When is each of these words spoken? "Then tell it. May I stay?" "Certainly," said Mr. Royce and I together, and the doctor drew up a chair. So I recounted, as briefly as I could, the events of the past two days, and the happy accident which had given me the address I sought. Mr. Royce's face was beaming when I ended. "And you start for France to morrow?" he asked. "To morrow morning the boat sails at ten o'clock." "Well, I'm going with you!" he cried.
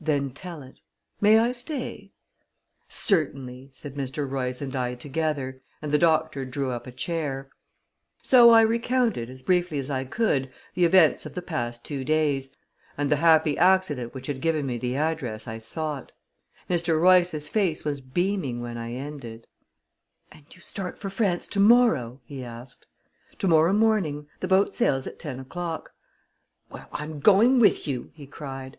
"Then 0.00 0.32
tell 0.32 0.60
it. 0.60 0.80
May 1.22 1.38
I 1.38 1.52
stay?" 1.52 2.12
"Certainly," 2.90 3.70
said 3.72 3.94
Mr. 3.94 4.28
Royce 4.30 4.60
and 4.60 4.76
I 4.76 4.96
together, 4.96 5.62
and 5.80 5.90
the 5.92 5.96
doctor 5.98 6.44
drew 6.44 6.70
up 6.72 6.86
a 6.86 6.92
chair. 6.92 7.48
So 8.20 8.50
I 8.50 8.60
recounted, 8.60 9.30
as 9.30 9.40
briefly 9.40 9.78
as 9.78 9.88
I 9.88 10.04
could, 10.04 10.52
the 10.74 10.84
events 10.84 11.24
of 11.24 11.34
the 11.34 11.40
past 11.40 11.86
two 11.86 12.04
days, 12.04 12.54
and 12.98 13.08
the 13.10 13.16
happy 13.16 13.56
accident 13.56 14.12
which 14.12 14.26
had 14.26 14.42
given 14.42 14.66
me 14.66 14.76
the 14.76 14.94
address 14.94 15.48
I 15.48 15.56
sought. 15.56 16.12
Mr. 16.68 17.00
Royce's 17.00 17.48
face 17.48 17.82
was 17.82 18.02
beaming 18.02 18.60
when 18.60 18.76
I 18.76 18.92
ended. 18.92 19.46
"And 20.30 20.44
you 20.54 20.60
start 20.60 20.98
for 20.98 21.08
France 21.08 21.46
to 21.48 21.60
morrow?" 21.60 22.20
he 22.26 22.44
asked. 22.44 22.84
"To 23.38 23.48
morrow 23.48 23.72
morning 23.72 24.26
the 24.40 24.48
boat 24.48 24.74
sails 24.74 25.06
at 25.06 25.18
ten 25.18 25.40
o'clock." 25.40 25.94
"Well, 26.70 26.88
I'm 26.92 27.20
going 27.20 27.58
with 27.58 27.88
you!" 27.88 28.10
he 28.12 28.26
cried. 28.26 28.76